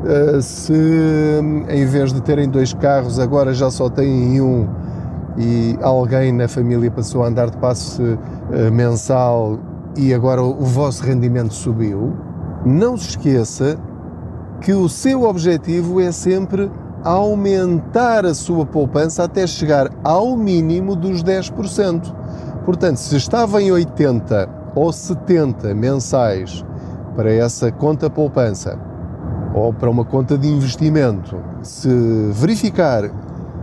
Eh, 0.06 0.42
se 0.42 0.74
em 1.70 1.86
vez 1.86 2.12
de 2.12 2.22
terem 2.22 2.50
dois 2.50 2.74
carros 2.74 3.20
agora 3.20 3.54
já 3.54 3.72
só 3.72 3.90
têm 3.90 4.42
um 4.42 4.68
e 5.38 5.78
alguém 5.82 6.34
na 6.34 6.48
família 6.48 6.92
passou 6.92 7.24
a 7.24 7.28
andar 7.28 7.50
de 7.50 7.58
passe 7.58 8.02
eh, 8.52 8.70
mensal 8.70 9.58
e 9.96 10.14
agora 10.14 10.44
o 10.44 10.66
vosso 10.66 11.04
rendimento 11.06 11.54
subiu, 11.54 12.14
não 12.66 12.98
se 12.98 13.10
esqueça 13.10 13.78
que 14.60 14.74
o 14.74 14.90
seu 14.90 15.24
objetivo 15.24 16.02
é 16.02 16.12
sempre 16.12 16.70
aumentar 17.02 18.26
a 18.26 18.34
sua 18.34 18.66
poupança 18.66 19.24
até 19.24 19.48
chegar 19.48 19.90
ao 20.04 20.36
mínimo 20.36 20.96
dos 20.96 21.24
10%. 21.24 22.14
Portanto, 22.66 22.98
se 22.98 23.16
estava 23.16 23.62
em 23.62 23.72
80 23.72 24.50
ou 24.76 24.92
70 24.92 25.74
mensais 25.74 26.64
para 27.16 27.32
essa 27.32 27.72
conta 27.72 28.10
poupança 28.10 28.93
ou 29.54 29.74
para 29.74 29.90
uma 29.90 30.04
conta 30.04 30.38
de 30.38 30.48
investimento, 30.48 31.38
se 31.62 31.90
verificar 32.34 33.10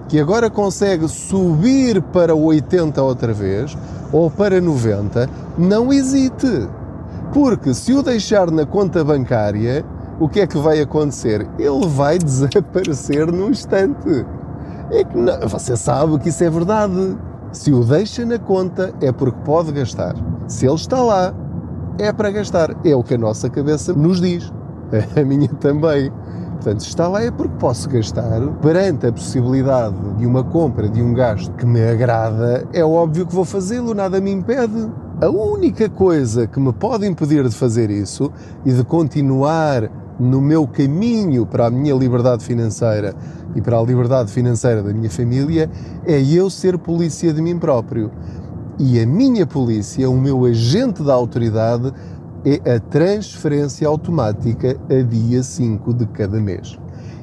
que 0.08 0.18
agora 0.18 0.50
consegue 0.50 1.08
subir 1.08 2.02
para 2.02 2.34
80 2.34 3.00
outra 3.02 3.32
vez 3.32 3.76
ou 4.12 4.30
para 4.30 4.60
90, 4.60 5.28
não 5.56 5.92
hesite. 5.92 6.68
Porque 7.32 7.72
se 7.72 7.92
o 7.92 8.02
deixar 8.02 8.50
na 8.50 8.66
conta 8.66 9.04
bancária, 9.04 9.84
o 10.18 10.28
que 10.28 10.40
é 10.40 10.46
que 10.46 10.58
vai 10.58 10.80
acontecer? 10.80 11.46
Ele 11.58 11.86
vai 11.86 12.18
desaparecer 12.20 13.30
num 13.30 13.50
instante. 13.50 14.26
É 14.90 15.04
que 15.04 15.16
não, 15.16 15.48
você 15.48 15.76
sabe 15.76 16.18
que 16.18 16.28
isso 16.28 16.42
é 16.42 16.50
verdade. 16.50 17.16
Se 17.52 17.72
o 17.72 17.84
deixa 17.84 18.24
na 18.24 18.38
conta 18.38 18.92
é 19.00 19.12
porque 19.12 19.38
pode 19.44 19.70
gastar. 19.70 20.14
Se 20.48 20.66
ele 20.66 20.74
está 20.74 21.00
lá, 21.00 21.32
é 21.98 22.12
para 22.12 22.30
gastar. 22.30 22.76
É 22.84 22.94
o 22.96 23.04
que 23.04 23.14
a 23.14 23.18
nossa 23.18 23.48
cabeça 23.48 23.92
nos 23.92 24.20
diz. 24.20 24.52
A 25.20 25.24
minha 25.24 25.48
também. 25.48 26.12
Portanto, 26.54 26.82
se 26.82 26.88
está 26.88 27.08
lá 27.08 27.22
é 27.22 27.30
porque 27.30 27.54
posso 27.58 27.88
gastar. 27.88 28.40
Perante 28.60 29.06
a 29.06 29.12
possibilidade 29.12 29.96
de 30.18 30.26
uma 30.26 30.44
compra, 30.44 30.88
de 30.88 31.02
um 31.02 31.14
gasto 31.14 31.50
que 31.52 31.64
me 31.64 31.82
agrada, 31.82 32.66
é 32.72 32.84
óbvio 32.84 33.26
que 33.26 33.34
vou 33.34 33.46
fazê-lo, 33.46 33.94
nada 33.94 34.20
me 34.20 34.30
impede. 34.30 34.90
A 35.22 35.28
única 35.28 35.88
coisa 35.88 36.46
que 36.46 36.60
me 36.60 36.72
pode 36.72 37.06
impedir 37.06 37.48
de 37.48 37.54
fazer 37.54 37.90
isso 37.90 38.30
e 38.64 38.72
de 38.72 38.84
continuar 38.84 39.90
no 40.18 40.40
meu 40.40 40.66
caminho 40.66 41.46
para 41.46 41.66
a 41.66 41.70
minha 41.70 41.94
liberdade 41.94 42.44
financeira 42.44 43.14
e 43.54 43.62
para 43.62 43.78
a 43.78 43.82
liberdade 43.82 44.30
financeira 44.30 44.82
da 44.82 44.92
minha 44.92 45.08
família 45.08 45.70
é 46.06 46.20
eu 46.22 46.50
ser 46.50 46.76
polícia 46.78 47.32
de 47.32 47.40
mim 47.40 47.58
próprio. 47.58 48.10
E 48.78 49.00
a 49.00 49.06
minha 49.06 49.46
polícia, 49.46 50.08
o 50.08 50.16
meu 50.16 50.44
agente 50.44 51.02
da 51.02 51.14
autoridade, 51.14 51.92
é 52.44 52.74
a 52.74 52.80
transferência 52.80 53.86
automática 53.86 54.76
a 54.88 55.02
dia 55.02 55.42
5 55.42 55.92
de 55.94 56.06
cada 56.06 56.40
mês. 56.40 56.78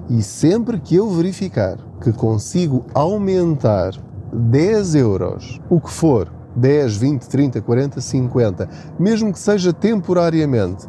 E 0.10 0.22
sempre 0.22 0.80
que 0.80 0.96
eu 0.96 1.10
verificar 1.10 1.78
que 2.02 2.14
consigo 2.14 2.86
aumentar 2.94 3.94
10 4.32 4.96
euros, 4.96 5.60
o 5.70 5.82
que 5.82 5.92
for, 5.92 6.32
10, 6.56 6.98
20, 6.98 7.28
30, 7.28 7.62
40, 7.62 8.02
50, 8.02 8.70
mesmo 9.00 9.34
que 9.34 9.40
seja 9.40 9.74
temporariamente, 9.74 10.88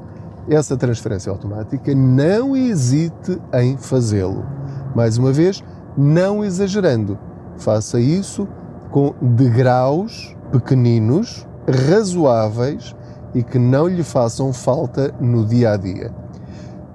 essa 0.49 0.77
transferência 0.77 1.31
automática, 1.31 1.95
não 1.95 2.57
hesite 2.57 3.39
em 3.53 3.77
fazê-lo. 3.77 4.47
Mais 4.95 5.19
uma 5.19 5.31
vez, 5.31 5.63
não 5.97 6.43
exagerando. 6.45 7.19
Faça 7.59 8.01
isso 8.01 8.49
com 8.91 9.15
degraus 9.21 10.35
pequeninos, 10.51 11.47
razoáveis 11.91 12.95
e 13.35 13.43
que 13.43 13.59
não 13.59 13.87
lhe 13.87 14.03
façam 14.03 14.53
falta 14.53 15.15
no 15.21 15.45
dia 15.45 15.73
a 15.73 15.77
dia. 15.77 16.13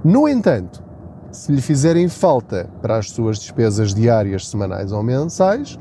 No 0.03 0.27
entanto, 0.27 0.83
se 1.31 1.51
lhe 1.51 1.61
fizerem 1.61 2.07
falta 2.07 2.69
para 2.81 2.97
as 2.97 3.09
suas 3.09 3.39
despesas 3.39 3.93
diárias, 3.93 4.47
semanais 4.47 4.91
ou 4.91 5.01
mensais, 5.01 5.79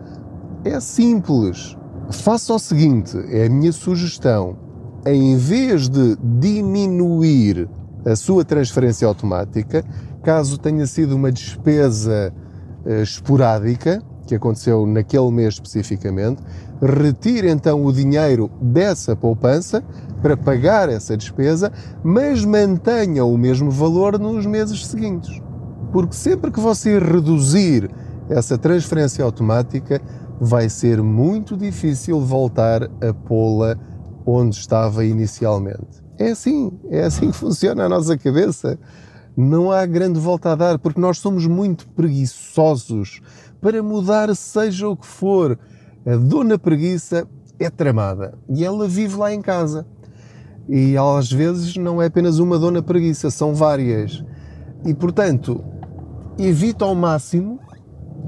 é 0.64 0.78
simples. 0.80 1.76
Faça 2.10 2.54
o 2.54 2.58
seguinte: 2.58 3.16
é 3.30 3.46
a 3.46 3.50
minha 3.50 3.72
sugestão 3.72 4.56
em 5.04 5.36
vez 5.36 5.88
de 5.88 6.16
diminuir 6.22 7.68
a 8.04 8.14
sua 8.16 8.44
transferência 8.44 9.06
automática, 9.06 9.84
caso 10.22 10.58
tenha 10.58 10.86
sido 10.86 11.16
uma 11.16 11.30
despesa 11.32 12.32
uh, 12.84 13.02
esporádica, 13.02 14.02
que 14.26 14.34
aconteceu 14.34 14.86
naquele 14.86 15.30
mês 15.30 15.54
especificamente, 15.54 16.42
retire 16.80 17.48
então 17.48 17.84
o 17.84 17.92
dinheiro 17.92 18.50
dessa 18.60 19.14
poupança 19.14 19.82
para 20.20 20.36
pagar 20.36 20.88
essa 20.88 21.16
despesa, 21.16 21.72
mas 22.02 22.44
mantenha 22.44 23.24
o 23.24 23.36
mesmo 23.36 23.70
valor 23.70 24.18
nos 24.18 24.46
meses 24.46 24.86
seguintes. 24.86 25.40
Porque 25.92 26.14
sempre 26.14 26.50
que 26.50 26.60
você 26.60 26.98
reduzir 26.98 27.90
essa 28.28 28.56
transferência 28.56 29.24
automática, 29.24 30.00
vai 30.40 30.68
ser 30.68 31.02
muito 31.02 31.56
difícil 31.56 32.20
voltar 32.20 32.84
a 32.84 33.12
pô-la 33.12 33.76
onde 34.26 34.56
estava 34.56 35.04
inicialmente. 35.04 36.02
É 36.18 36.30
assim, 36.30 36.72
é 36.90 37.02
assim 37.02 37.30
que 37.30 37.36
funciona 37.36 37.84
a 37.84 37.88
nossa 37.88 38.16
cabeça. 38.16 38.78
Não 39.36 39.70
há 39.72 39.84
grande 39.86 40.20
volta 40.20 40.52
a 40.52 40.54
dar, 40.54 40.78
porque 40.78 41.00
nós 41.00 41.18
somos 41.18 41.46
muito 41.46 41.88
preguiçosos 41.90 43.20
para 43.62 43.80
mudar, 43.82 44.34
seja 44.34 44.88
o 44.88 44.96
que 44.96 45.06
for. 45.06 45.56
A 46.04 46.16
dona 46.16 46.58
preguiça 46.58 47.26
é 47.60 47.70
tramada 47.70 48.34
e 48.48 48.64
ela 48.64 48.88
vive 48.88 49.16
lá 49.16 49.32
em 49.32 49.40
casa. 49.40 49.86
E 50.68 50.96
às 50.96 51.32
vezes 51.32 51.76
não 51.76 52.02
é 52.02 52.06
apenas 52.06 52.40
uma 52.40 52.58
dona 52.58 52.82
preguiça, 52.82 53.30
são 53.30 53.54
várias. 53.54 54.22
E 54.84 54.92
portanto, 54.92 55.64
evita 56.38 56.84
ao 56.84 56.94
máximo 56.94 57.60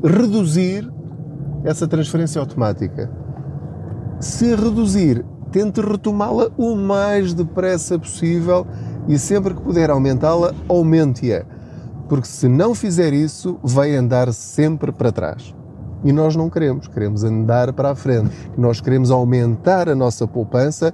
reduzir 0.04 0.88
essa 1.64 1.88
transferência 1.88 2.40
automática. 2.40 3.10
Se 4.20 4.54
reduzir 4.54 5.24
tente 5.50 5.80
retomá-la 5.80 6.48
o 6.56 6.76
mais 6.76 7.34
depressa 7.34 7.98
possível 7.98 8.66
e 9.08 9.18
sempre 9.18 9.54
que 9.54 9.62
puder 9.62 9.90
aumentá-la, 9.90 10.54
aumente-a. 10.68 11.44
Porque 12.08 12.26
se 12.26 12.48
não 12.48 12.74
fizer 12.74 13.12
isso, 13.12 13.58
vai 13.62 13.94
andar 13.94 14.32
sempre 14.32 14.92
para 14.92 15.12
trás. 15.12 15.54
E 16.04 16.12
nós 16.12 16.36
não 16.36 16.50
queremos, 16.50 16.86
queremos 16.86 17.24
andar 17.24 17.72
para 17.72 17.90
a 17.90 17.94
frente. 17.94 18.30
Nós 18.58 18.80
queremos 18.80 19.10
aumentar 19.10 19.88
a 19.88 19.94
nossa 19.94 20.26
poupança 20.26 20.92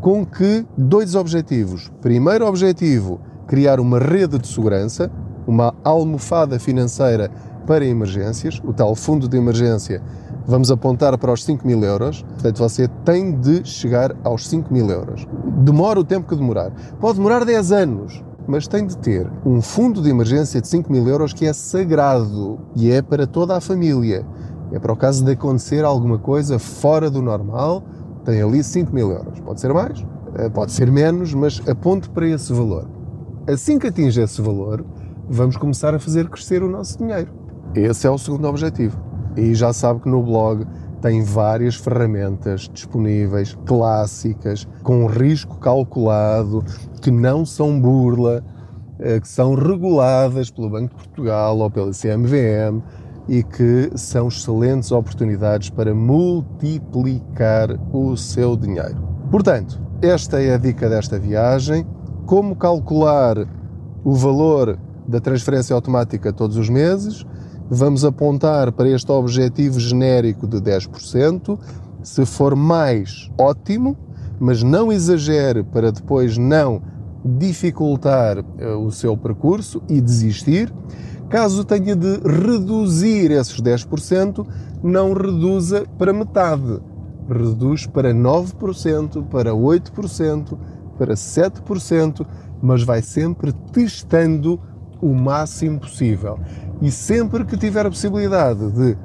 com 0.00 0.24
que 0.24 0.64
dois 0.76 1.14
objetivos. 1.14 1.90
Primeiro 2.00 2.46
objetivo 2.46 3.20
criar 3.46 3.80
uma 3.80 3.98
rede 3.98 4.38
de 4.38 4.46
segurança, 4.48 5.10
uma 5.46 5.74
almofada 5.84 6.58
financeira 6.58 7.30
para 7.66 7.84
emergências, 7.84 8.60
o 8.64 8.72
tal 8.72 8.94
fundo 8.94 9.28
de 9.28 9.36
emergência. 9.36 10.02
Vamos 10.46 10.70
apontar 10.70 11.16
para 11.18 11.32
os 11.32 11.44
5 11.44 11.66
mil 11.66 11.82
euros, 11.84 12.22
portanto 12.22 12.58
você 12.58 12.88
tem 13.04 13.32
de 13.38 13.64
chegar 13.64 14.14
aos 14.24 14.48
5 14.48 14.72
mil 14.72 14.88
euros. 14.90 15.26
Demora 15.58 16.00
o 16.00 16.04
tempo 16.04 16.28
que 16.28 16.34
demorar. 16.34 16.72
Pode 17.00 17.18
demorar 17.18 17.44
10 17.44 17.72
anos, 17.72 18.24
mas 18.46 18.66
tem 18.66 18.86
de 18.86 18.96
ter 18.96 19.30
um 19.44 19.60
fundo 19.60 20.02
de 20.02 20.10
emergência 20.10 20.60
de 20.60 20.68
5 20.68 20.90
mil 20.90 21.06
euros 21.08 21.32
que 21.32 21.46
é 21.46 21.52
sagrado 21.52 22.58
e 22.74 22.90
é 22.90 23.00
para 23.00 23.26
toda 23.26 23.56
a 23.56 23.60
família. 23.60 24.26
É 24.72 24.78
para 24.78 24.92
o 24.92 24.96
caso 24.96 25.24
de 25.24 25.32
acontecer 25.32 25.84
alguma 25.84 26.18
coisa 26.18 26.58
fora 26.58 27.10
do 27.10 27.20
normal, 27.20 27.82
tem 28.24 28.40
ali 28.40 28.62
5 28.62 28.92
mil 28.94 29.10
euros. 29.10 29.38
Pode 29.40 29.60
ser 29.60 29.72
mais, 29.72 30.04
eh, 30.36 30.48
pode 30.48 30.72
ser 30.72 30.90
menos, 30.90 31.34
mas 31.34 31.60
aponte 31.68 32.08
para 32.08 32.26
esse 32.26 32.52
valor. 32.52 32.88
Assim 33.46 33.78
que 33.78 33.88
atinge 33.88 34.20
esse 34.20 34.40
valor, 34.40 34.84
vamos 35.28 35.56
começar 35.56 35.94
a 35.94 35.98
fazer 35.98 36.28
crescer 36.28 36.62
o 36.62 36.68
nosso 36.68 36.98
dinheiro. 36.98 37.30
Esse 37.74 38.06
é 38.06 38.10
o 38.10 38.18
segundo 38.18 38.46
objetivo. 38.46 38.98
E 39.36 39.54
já 39.54 39.72
sabe 39.72 40.00
que 40.00 40.08
no 40.08 40.22
blog 40.22 40.66
tem 41.02 41.22
várias 41.22 41.74
ferramentas 41.74 42.70
disponíveis, 42.72 43.58
clássicas, 43.66 44.66
com 44.84 45.06
risco 45.06 45.58
calculado, 45.58 46.64
que 47.02 47.10
não 47.10 47.44
são 47.44 47.78
burla, 47.78 48.42
eh, 49.00 49.18
que 49.18 49.28
são 49.28 49.54
reguladas 49.54 50.48
pelo 50.48 50.70
Banco 50.70 50.96
de 50.96 51.04
Portugal 51.04 51.58
ou 51.58 51.68
pela 51.68 51.90
CMVM 51.90 52.80
e 53.28 53.42
que 53.42 53.90
são 53.96 54.28
excelentes 54.28 54.92
oportunidades 54.92 55.70
para 55.70 55.92
multiplicar 55.92 57.68
o 57.92 58.16
seu 58.16 58.56
dinheiro. 58.56 59.02
Portanto, 59.30 59.82
esta 60.00 60.40
é 60.40 60.54
a 60.54 60.58
dica 60.58 60.88
desta 60.88 61.18
viagem. 61.18 61.84
Como 62.26 62.54
calcular 62.54 63.36
o 64.04 64.14
valor 64.14 64.78
da 65.06 65.20
transferência 65.20 65.74
automática 65.74 66.32
todos 66.32 66.56
os 66.56 66.68
meses 66.68 67.26
vamos 67.74 68.04
apontar 68.04 68.70
para 68.70 68.86
este 68.90 69.10
objetivo 69.10 69.80
genérico 69.80 70.46
de 70.46 70.58
10%. 70.58 71.58
Se 72.02 72.26
for 72.26 72.54
mais, 72.54 73.30
ótimo, 73.38 73.96
mas 74.38 74.62
não 74.62 74.92
exagere 74.92 75.62
para 75.62 75.90
depois 75.90 76.36
não 76.36 76.82
dificultar 77.24 78.44
eh, 78.58 78.74
o 78.74 78.90
seu 78.90 79.16
percurso 79.16 79.82
e 79.88 80.02
desistir. 80.02 80.70
Caso 81.30 81.64
tenha 81.64 81.96
de 81.96 82.18
reduzir 82.18 83.30
esses 83.30 83.58
10%, 83.58 84.46
não 84.82 85.14
reduza 85.14 85.86
para 85.96 86.12
metade. 86.12 86.78
Reduz 87.26 87.86
para 87.86 88.12
9%, 88.12 89.24
para 89.28 89.52
8%, 89.52 90.58
para 90.98 91.14
7%, 91.14 92.26
mas 92.60 92.82
vai 92.82 93.00
sempre 93.00 93.50
testando 93.72 94.60
o 95.02 95.12
máximo 95.12 95.80
possível. 95.80 96.38
E 96.80 96.90
sempre 96.90 97.44
que 97.44 97.56
tiver 97.56 97.84
a 97.84 97.90
possibilidade 97.90 98.70
de 98.70 98.96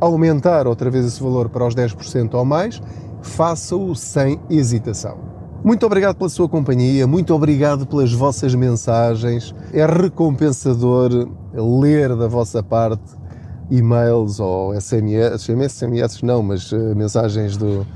aumentar 0.00 0.66
outra 0.66 0.90
vez 0.90 1.04
esse 1.04 1.22
valor 1.22 1.48
para 1.48 1.66
os 1.66 1.74
10% 1.74 2.34
ou 2.34 2.44
mais, 2.44 2.82
faça-o 3.20 3.94
sem 3.94 4.40
hesitação. 4.50 5.30
Muito 5.62 5.86
obrigado 5.86 6.16
pela 6.16 6.28
sua 6.28 6.48
companhia, 6.48 7.06
muito 7.06 7.32
obrigado 7.32 7.86
pelas 7.86 8.12
vossas 8.12 8.52
mensagens. 8.52 9.54
É 9.72 9.86
recompensador 9.86 11.28
ler 11.54 12.16
da 12.16 12.26
vossa 12.26 12.62
parte 12.64 13.22
e-mails 13.70 14.40
ou 14.40 14.74
SMS, 14.74 15.40
SMS 15.42 16.22
não, 16.22 16.42
mas 16.42 16.72
uh, 16.72 16.96
mensagens 16.96 17.56
do, 17.56 17.86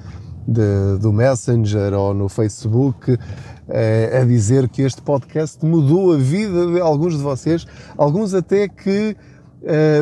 de, 0.47 0.99
do 1.01 1.13
Messenger 1.13 1.93
ou 1.95 2.15
no 2.15 2.29
Facebook 2.29 3.19
a 3.69 4.25
dizer 4.25 4.69
que 4.69 4.83
este 4.83 5.03
podcast 5.03 5.65
mudou 5.65 6.13
a 6.13 6.17
vida 6.17 6.67
de 6.67 6.81
alguns 6.81 7.17
de 7.17 7.23
vocês, 7.23 7.67
alguns 7.97 8.33
até 8.35 8.69
que 8.69 9.17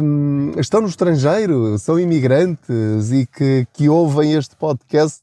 um, 0.03 0.53
estão 0.59 0.81
no 0.81 0.89
estrangeiro, 0.89 1.79
são 1.79 1.99
imigrantes 1.99 3.11
e 3.11 3.27
que, 3.27 3.67
que 3.73 3.89
ouvem 3.89 4.35
este 4.35 4.55
podcast 4.57 5.23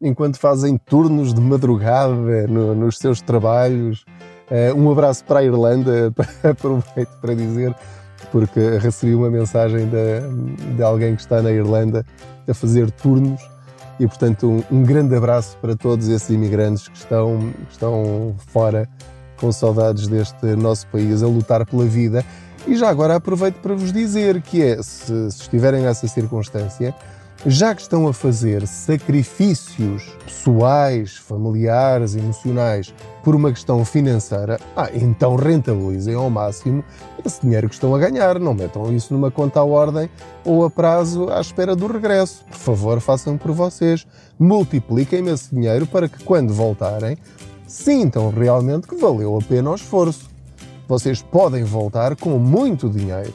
enquanto 0.00 0.38
fazem 0.38 0.76
turnos 0.78 1.34
de 1.34 1.40
madrugada 1.40 2.46
no, 2.48 2.74
nos 2.74 2.98
seus 2.98 3.20
trabalhos. 3.20 4.04
Uh, 4.50 4.76
um 4.76 4.90
abraço 4.90 5.24
para 5.24 5.40
a 5.40 5.44
Irlanda, 5.44 6.12
aproveito 6.42 7.10
para 7.20 7.34
dizer, 7.34 7.74
porque 8.30 8.78
recebi 8.78 9.14
uma 9.14 9.30
mensagem 9.30 9.88
de, 9.88 10.74
de 10.76 10.82
alguém 10.82 11.14
que 11.14 11.20
está 11.20 11.42
na 11.42 11.50
Irlanda 11.50 12.04
a 12.48 12.54
fazer 12.54 12.90
turnos 12.90 13.40
e, 14.02 14.06
portanto, 14.08 14.50
um, 14.50 14.78
um, 14.78 14.82
grande 14.82 15.14
abraço 15.14 15.56
para 15.58 15.76
todos 15.76 16.08
esses 16.08 16.28
imigrantes 16.28 16.88
que 16.88 16.96
estão, 16.96 17.38
que 17.38 17.70
estão 17.70 18.34
fora 18.48 18.88
com 19.36 19.52
saudades 19.52 20.08
deste 20.08 20.44
nosso 20.56 20.88
país 20.88 21.22
a 21.22 21.28
lutar 21.28 21.64
pela 21.64 21.84
vida. 21.84 22.24
E 22.66 22.74
já 22.74 22.88
agora 22.88 23.14
aproveito 23.14 23.60
para 23.60 23.74
vos 23.76 23.92
dizer 23.92 24.42
que 24.42 24.60
é, 24.60 24.82
se, 24.82 25.30
se 25.30 25.42
estiverem 25.42 25.82
nessa 25.82 26.08
circunstância, 26.08 26.92
já 27.44 27.74
que 27.74 27.82
estão 27.82 28.06
a 28.06 28.12
fazer 28.12 28.66
sacrifícios 28.68 30.04
pessoais, 30.24 31.16
familiares, 31.16 32.14
emocionais 32.14 32.94
por 33.24 33.34
uma 33.34 33.50
questão 33.50 33.84
financeira, 33.84 34.60
ah, 34.76 34.88
então 34.94 35.34
rentabilizem 35.34 36.14
ao 36.14 36.30
máximo 36.30 36.84
esse 37.24 37.40
dinheiro 37.42 37.68
que 37.68 37.74
estão 37.74 37.94
a 37.94 37.98
ganhar. 37.98 38.38
Não 38.38 38.54
metam 38.54 38.94
isso 38.94 39.12
numa 39.12 39.30
conta 39.30 39.58
à 39.58 39.64
ordem 39.64 40.08
ou 40.44 40.64
a 40.64 40.70
prazo 40.70 41.30
à 41.30 41.40
espera 41.40 41.74
do 41.74 41.88
regresso. 41.88 42.44
Por 42.44 42.58
favor, 42.58 43.00
façam 43.00 43.36
por 43.36 43.50
vocês. 43.50 44.06
Multipliquem 44.38 45.26
esse 45.28 45.52
dinheiro 45.52 45.86
para 45.86 46.08
que 46.08 46.22
quando 46.22 46.52
voltarem 46.52 47.16
sintam 47.66 48.30
realmente 48.30 48.86
que 48.86 48.96
valeu 48.96 49.36
a 49.36 49.42
pena 49.42 49.70
o 49.70 49.74
esforço. 49.74 50.30
Vocês 50.86 51.22
podem 51.22 51.64
voltar 51.64 52.14
com 52.14 52.38
muito 52.38 52.88
dinheiro. 52.88 53.32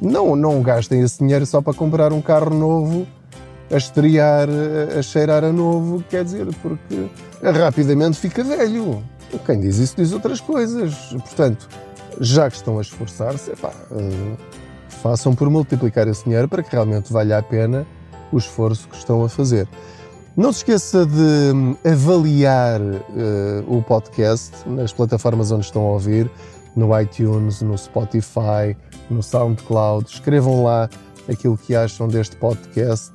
Não, 0.00 0.36
não 0.36 0.62
gastem 0.62 1.00
esse 1.00 1.18
dinheiro 1.18 1.46
só 1.46 1.60
para 1.60 1.74
comprar 1.74 2.12
um 2.12 2.20
carro 2.20 2.54
novo 2.54 3.06
a 3.74 3.76
estrear, 3.76 4.48
a 4.96 5.02
cheirar 5.02 5.42
a 5.42 5.52
novo, 5.52 6.02
quer 6.08 6.24
dizer, 6.24 6.46
porque 6.62 7.08
rapidamente 7.42 8.18
fica 8.18 8.44
velho. 8.44 9.02
Quem 9.44 9.58
diz 9.58 9.78
isso 9.78 9.96
diz 9.96 10.12
outras 10.12 10.40
coisas. 10.40 10.94
Portanto, 11.10 11.68
já 12.20 12.48
que 12.48 12.56
estão 12.56 12.78
a 12.78 12.82
esforçar-se, 12.82 13.50
uh, 13.50 14.36
façam 14.88 15.34
por 15.34 15.50
multiplicar 15.50 16.06
esse 16.06 16.22
dinheiro 16.22 16.48
para 16.48 16.62
que 16.62 16.70
realmente 16.70 17.12
valha 17.12 17.38
a 17.38 17.42
pena 17.42 17.84
o 18.30 18.38
esforço 18.38 18.88
que 18.88 18.96
estão 18.96 19.24
a 19.24 19.28
fazer. 19.28 19.68
Não 20.36 20.52
se 20.52 20.58
esqueça 20.58 21.04
de 21.04 21.52
hum, 21.52 21.76
avaliar 21.84 22.80
uh, 22.80 23.64
o 23.66 23.82
podcast 23.82 24.52
nas 24.68 24.92
plataformas 24.92 25.50
onde 25.50 25.64
estão 25.64 25.82
a 25.82 25.92
ouvir, 25.92 26.30
no 26.76 26.96
iTunes, 27.00 27.60
no 27.60 27.76
Spotify, 27.76 28.76
no 29.10 29.20
SoundCloud. 29.22 30.08
Escrevam 30.08 30.62
lá 30.62 30.88
aquilo 31.28 31.58
que 31.58 31.74
acham 31.74 32.06
deste 32.06 32.36
podcast 32.36 33.12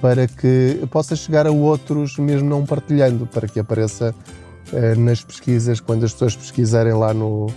para 0.00 0.26
que 0.26 0.80
possa 0.90 1.16
chegar 1.16 1.46
a 1.46 1.50
outros, 1.50 2.16
mesmo 2.18 2.48
não 2.48 2.64
partilhando, 2.64 3.26
para 3.26 3.48
que 3.48 3.58
apareça 3.58 4.14
ah, 4.72 4.94
nas 4.96 5.24
pesquisas, 5.24 5.80
quando 5.80 6.04
as 6.04 6.12
pessoas 6.12 6.36
pesquisarem 6.36 6.92
lá 6.92 7.12
no, 7.12 7.48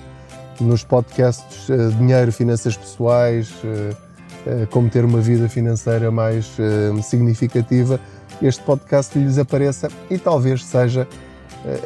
nos 0.59 0.83
podcasts 0.83 1.69
ah, 1.69 1.95
dinheiro, 1.97 2.31
finanças 2.31 2.75
pessoais, 2.75 3.53
ah, 3.65 4.67
como 4.71 4.89
ter 4.89 5.05
uma 5.05 5.21
vida 5.21 5.47
financeira 5.47 6.11
mais 6.11 6.57
significativa, 7.03 7.99
este 8.41 8.61
podcast 8.63 9.17
lhes 9.17 9.37
apareça 9.37 9.87
e 10.09 10.17
talvez 10.17 10.65
seja 10.65 11.07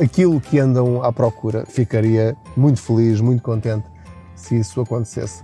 aquilo 0.02 0.42
que 0.42 0.58
andam 0.58 1.04
à 1.04 1.14
procura. 1.14 1.66
Ficaria 1.68 2.36
muito 2.56 2.82
feliz, 2.82 3.22
muito 3.22 3.44
contente 3.44 3.86
se 4.36 4.58
isso 4.58 4.82
acontecesse. 4.82 5.44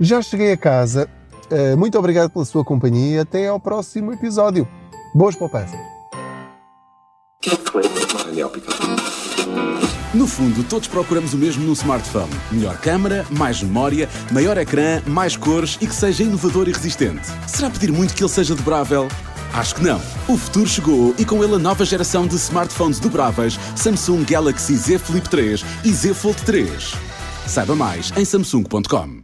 Já 0.00 0.22
cheguei 0.22 0.52
a 0.52 0.56
casa 0.56 1.02
eh, 1.02 1.23
muito 1.76 1.98
obrigado 1.98 2.30
pela 2.30 2.44
sua 2.44 2.64
companhia 2.64 3.22
até 3.22 3.48
ao 3.48 3.60
próximo 3.60 4.12
episódio. 4.12 4.66
Boas 5.14 5.36
poupanças! 5.36 5.78
No 10.14 10.28
fundo, 10.28 10.62
todos 10.64 10.86
procuramos 10.86 11.34
o 11.34 11.36
mesmo 11.36 11.64
no 11.64 11.72
smartphone: 11.72 12.30
melhor 12.50 12.78
câmera, 12.78 13.26
mais 13.30 13.62
memória, 13.62 14.08
maior 14.30 14.56
ecrã, 14.56 15.02
mais 15.06 15.36
cores 15.36 15.76
e 15.80 15.86
que 15.86 15.94
seja 15.94 16.22
inovador 16.22 16.68
e 16.68 16.72
resistente. 16.72 17.26
Será 17.48 17.68
pedir 17.68 17.90
muito 17.90 18.14
que 18.14 18.22
ele 18.22 18.30
seja 18.30 18.54
dobrável? 18.54 19.08
Acho 19.52 19.76
que 19.76 19.84
não. 19.84 20.00
O 20.28 20.36
futuro 20.36 20.66
chegou 20.66 21.14
e 21.18 21.24
com 21.24 21.42
ele 21.44 21.54
a 21.54 21.58
nova 21.58 21.84
geração 21.84 22.26
de 22.26 22.34
smartphones 22.36 22.98
dobráveis 22.98 23.58
Samsung 23.76 24.24
Galaxy 24.24 24.76
Z 24.76 24.98
Flip 24.98 25.28
3 25.28 25.64
e 25.84 25.92
Z 25.92 26.14
Fold 26.14 26.42
3. 26.42 26.94
Saiba 27.46 27.76
mais 27.76 28.12
em 28.16 28.24
samsung.com. 28.24 29.23